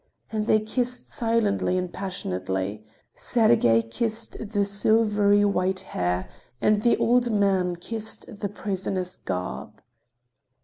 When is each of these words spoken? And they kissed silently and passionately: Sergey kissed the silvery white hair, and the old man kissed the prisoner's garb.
And 0.31 0.47
they 0.47 0.59
kissed 0.59 1.11
silently 1.11 1.77
and 1.77 1.93
passionately: 1.93 2.83
Sergey 3.13 3.83
kissed 3.83 4.35
the 4.51 4.65
silvery 4.65 5.45
white 5.45 5.81
hair, 5.81 6.27
and 6.59 6.81
the 6.81 6.97
old 6.97 7.31
man 7.31 7.75
kissed 7.75 8.25
the 8.39 8.49
prisoner's 8.49 9.17
garb. 9.17 9.79